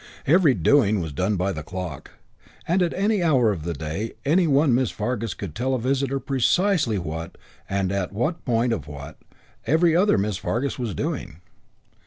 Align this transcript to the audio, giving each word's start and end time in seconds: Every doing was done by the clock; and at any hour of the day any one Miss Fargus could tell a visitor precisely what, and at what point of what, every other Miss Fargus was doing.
Every 0.25 0.55
doing 0.55 0.99
was 0.99 1.13
done 1.13 1.35
by 1.35 1.51
the 1.51 1.61
clock; 1.61 2.09
and 2.67 2.81
at 2.81 2.91
any 2.95 3.21
hour 3.21 3.51
of 3.51 3.61
the 3.65 3.75
day 3.75 4.13
any 4.25 4.47
one 4.47 4.73
Miss 4.73 4.89
Fargus 4.89 5.35
could 5.35 5.53
tell 5.53 5.75
a 5.75 5.79
visitor 5.79 6.19
precisely 6.19 6.97
what, 6.97 7.37
and 7.69 7.91
at 7.91 8.11
what 8.11 8.43
point 8.43 8.73
of 8.73 8.87
what, 8.87 9.17
every 9.67 9.95
other 9.95 10.17
Miss 10.17 10.37
Fargus 10.37 10.79
was 10.79 10.95
doing. 10.95 11.39